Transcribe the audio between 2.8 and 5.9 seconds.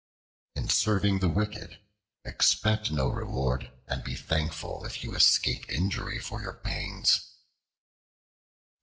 no reward, and be thankful if you escape